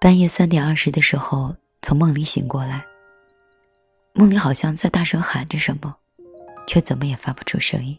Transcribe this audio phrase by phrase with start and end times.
[0.00, 2.84] 半夜三点二十的时候，从梦里醒过来。
[4.12, 5.96] 梦里好像在大声喊着什么，
[6.66, 7.98] 却怎么也发不出声音。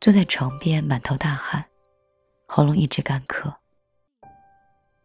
[0.00, 1.64] 坐在床边，满头大汗，
[2.46, 3.52] 喉咙一直干渴。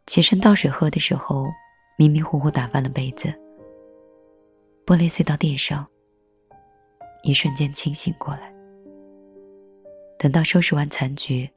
[0.08, 1.48] 起身倒水喝的时候，
[1.98, 3.28] 迷迷糊糊打翻了杯子，
[4.86, 5.88] 玻璃碎到地上。
[7.24, 8.54] 一瞬间清醒过来。
[10.18, 11.50] 等到收拾完残局，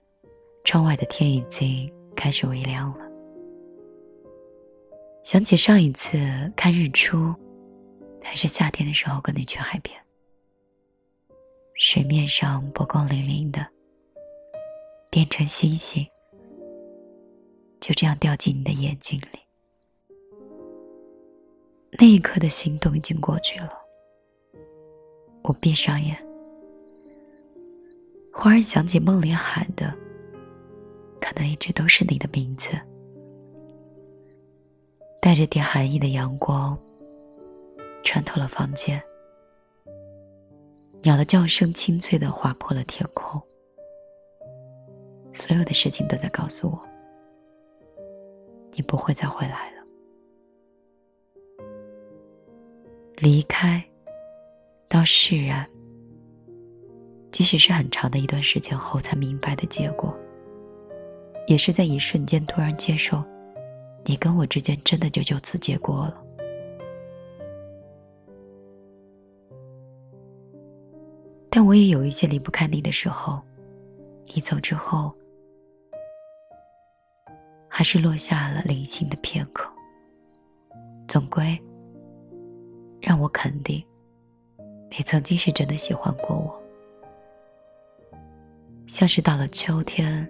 [0.63, 3.05] 窗外的天已经开始微亮了。
[5.23, 6.19] 想起上一次
[6.55, 7.35] 看日出，
[8.23, 9.99] 还是夏天的时候跟你去海边，
[11.75, 13.67] 水面上波光粼粼的，
[15.11, 16.07] 变成星星，
[17.81, 19.39] 就这样掉进你的眼睛里。
[21.99, 23.73] 那一刻的心动已经过去了，
[25.43, 26.15] 我闭上眼，
[28.33, 29.97] 忽然想起梦里喊的，
[31.25, 32.79] 可能一直都是你的名字。
[35.23, 36.79] 带着点寒意的阳光，
[38.03, 39.03] 穿透了房间。
[41.03, 43.41] 鸟的叫声清脆的划破了天空。
[45.33, 46.79] 所有的事情都在告诉我，
[48.73, 49.83] 你不会再回来了。
[53.17, 53.83] 离开，
[54.89, 55.67] 到释然，
[57.33, 60.15] 即使是很长的一段时间后才明白的结果，
[61.47, 63.23] 也是在一瞬间突然接受。
[64.05, 66.23] 你跟我之间真的就就此结果了，
[71.49, 73.41] 但我也有一些离不开你的时候。
[74.35, 75.15] 你走之后，
[77.69, 79.71] 还是落下了零星的片刻。
[81.07, 81.57] 总归
[83.01, 83.85] 让我肯定，
[84.91, 86.63] 你曾经是真的喜欢过我。
[88.87, 90.29] 像是到了秋天，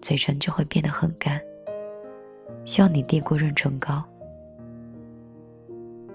[0.00, 1.40] 嘴唇就会变得很干。
[2.64, 4.04] 需要你递过润唇膏，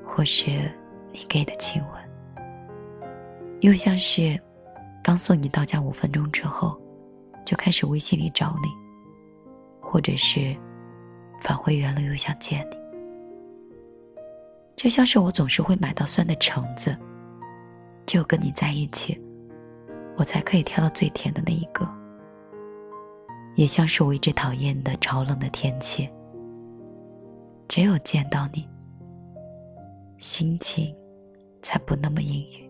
[0.04, 0.52] 或是
[1.12, 2.44] 你给的亲吻，
[3.62, 4.40] 又像是
[5.04, 6.80] 刚送你到家五分钟之后，
[7.44, 8.70] 就开始微信里找你，
[9.82, 10.56] 或者是
[11.42, 12.78] 返回原路又想见你，
[14.76, 16.96] 就像是我总是会买到酸的橙子，
[18.06, 19.20] 只有跟你在一起，
[20.16, 21.88] 我才可以挑到最甜的那一个，
[23.56, 26.10] 也像是我一直讨厌的潮冷的天气。
[27.68, 28.68] 只有见到你，
[30.18, 30.96] 心情
[31.62, 32.70] 才不那么阴郁。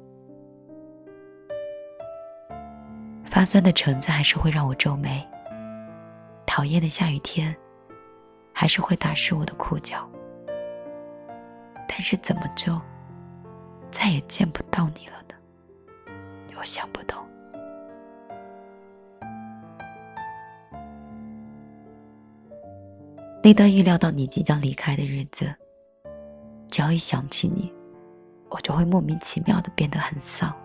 [3.26, 5.28] 发酸的橙子还是会让我皱眉，
[6.46, 7.56] 讨厌的下雨天
[8.54, 10.08] 还是会打湿我的裤脚。
[11.88, 12.80] 但是怎么就
[13.92, 15.36] 再也见不到你了呢？
[16.60, 17.22] 我想不通。
[23.46, 25.54] 那段预料到你即将离开的日子，
[26.70, 27.74] 只要一想起你，
[28.48, 30.56] 我就会莫名其妙的变得很丧，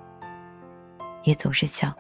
[1.25, 1.93] 也总是想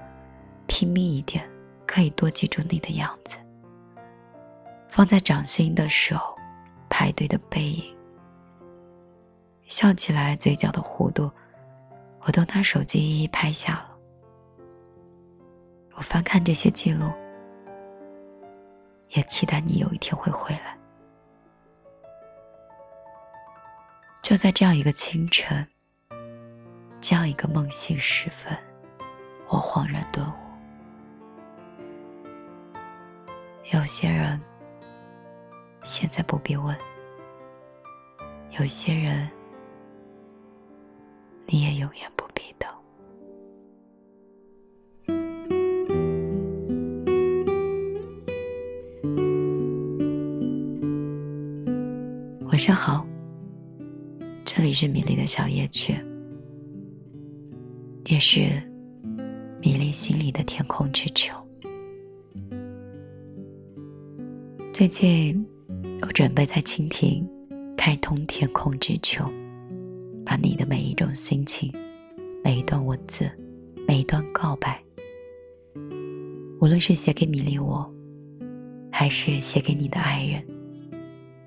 [0.69, 1.45] 拼命一点，
[1.85, 3.39] 可以多记住你的样子。
[4.89, 6.17] 放在掌心的手，
[6.89, 7.83] 排队的背影，
[9.65, 11.29] 笑起来嘴角的弧度，
[12.21, 13.97] 我都拿手机一一拍下了。
[15.97, 17.11] 我翻看这些记录。
[19.11, 20.77] 也期待你有一天会回来。
[24.23, 25.67] 就在这样一个清晨，
[27.01, 28.55] 这样一个梦醒时分，
[29.49, 30.33] 我恍然顿悟：
[33.73, 34.39] 有些人
[35.83, 36.77] 现在不必问，
[38.51, 39.31] 有些人
[41.47, 42.28] 你也永远不
[52.59, 53.07] 晚上好，
[54.45, 55.95] 这里是米粒的小夜曲，
[58.07, 58.51] 也是
[59.63, 61.33] 米粒心里的天空之球。
[64.73, 65.47] 最近
[66.03, 67.25] 我准备在蜻蜓
[67.77, 69.25] 开通天空之球，
[70.27, 71.73] 把你的每一种心情、
[72.43, 73.31] 每一段文字、
[73.87, 74.83] 每一段告白，
[76.61, 77.89] 无论是写给米粒我，
[78.91, 80.45] 还是写给你的爱人。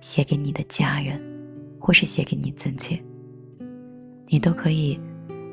[0.02, 1.22] 写给你的家人，
[1.80, 3.02] 或是写给你自己，
[4.28, 5.00] 你都可以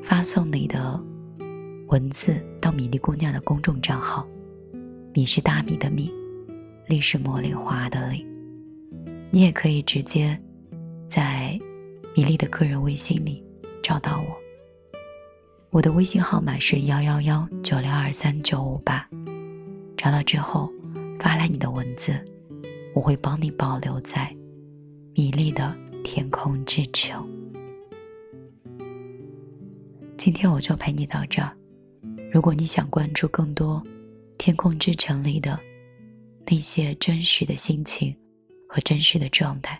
[0.01, 0.99] 发送你的
[1.87, 4.27] 文字到米粒姑娘的公众账号。
[5.13, 6.11] 米是大米的米，
[6.87, 8.25] 粒是茉莉花的粒。
[9.31, 10.39] 你也可以直接
[11.07, 11.59] 在
[12.15, 13.43] 米粒的个人微信里
[13.83, 14.37] 找到我。
[15.69, 19.07] 我的微信号码是幺幺幺九六二三九五八。
[19.95, 20.71] 找到之后，
[21.19, 22.13] 发来你的文字，
[22.95, 24.35] 我会帮你保留在
[25.19, 27.21] 米粒的天空之球。
[30.17, 31.53] 今天我就陪你到这儿。
[32.31, 33.83] 如果你想关注更多
[34.37, 35.59] 《天空之城》里的
[36.45, 38.17] 那些真实的心情
[38.65, 39.77] 和真实的状态，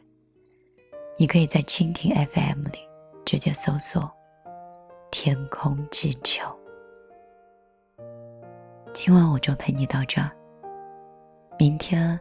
[1.18, 2.80] 你可以在蜻蜓 FM 里
[3.24, 4.12] 直接搜索
[5.10, 6.44] “天空之球”。
[8.94, 10.32] 今晚我就陪你到这儿，
[11.58, 12.20] 明天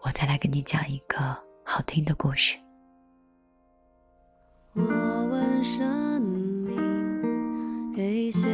[0.00, 2.58] 我再来跟你讲一个好听的故事。
[4.74, 8.48] 我问生命给些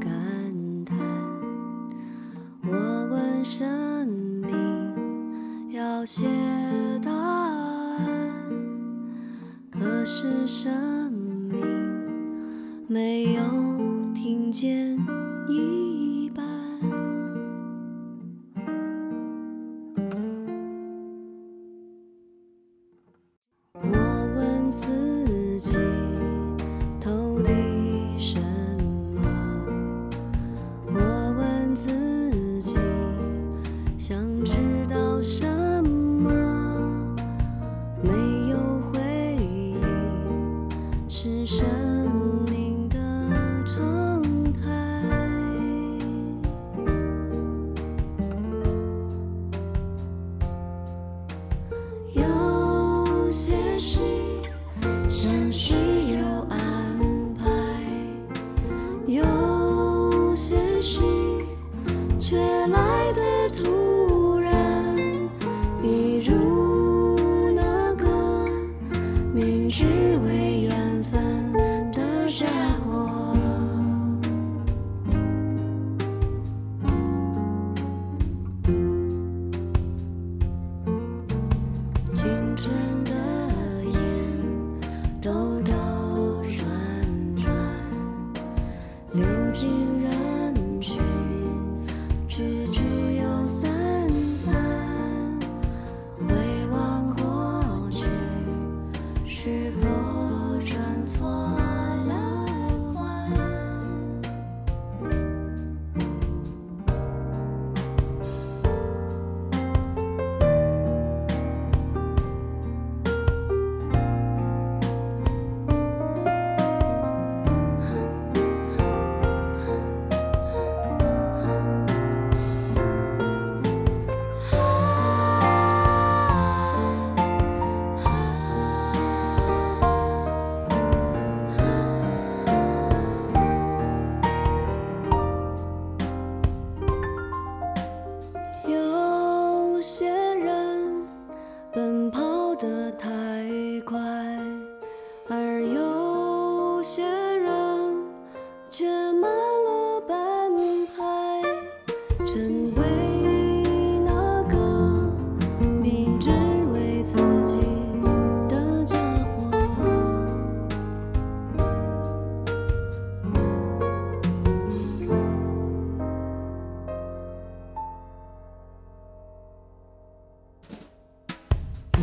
[0.00, 0.10] 感
[0.84, 0.96] 叹，
[2.64, 2.70] 我
[3.10, 6.24] 问生命要些
[7.04, 8.40] 答案，
[9.70, 11.60] 可是生命
[12.88, 13.42] 没有
[23.74, 25.76] 我问自己
[27.00, 27.08] 到
[27.44, 28.40] 底什
[29.14, 29.22] 么？
[30.92, 30.98] 我
[31.38, 32.74] 问自己
[33.96, 34.52] 想知
[34.88, 35.46] 道什
[35.84, 37.14] 么？
[38.02, 38.10] 没
[38.50, 38.58] 有
[38.90, 39.80] 回应
[41.08, 41.64] 是什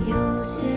[0.06, 0.77] 有些